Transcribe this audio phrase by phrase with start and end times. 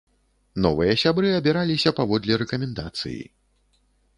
[0.65, 3.21] Новыя сябры абіраліся паводле рэкамендацыі.